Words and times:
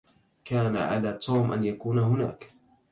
كان 0.45 0.77
على 0.77 1.13
توم 1.13 1.51
أن 1.51 1.63
يكون 1.63 1.99
هناك. 1.99 2.47